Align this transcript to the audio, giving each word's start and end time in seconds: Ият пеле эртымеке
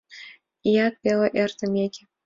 Ият 0.71 0.93
пеле 1.01 1.27
эртымеке 1.41 2.01